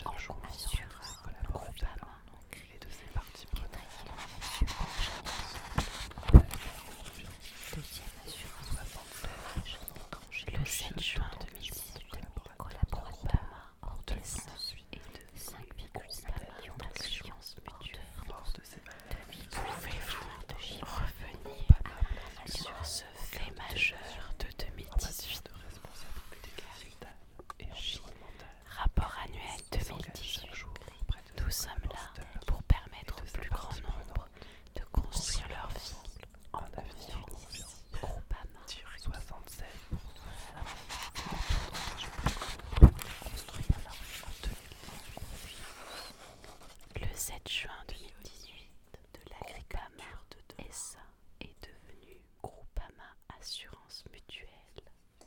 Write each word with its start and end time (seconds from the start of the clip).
jour 0.00 0.14
collabore 0.18 0.79
7 47.30 47.40
juin 47.46 47.79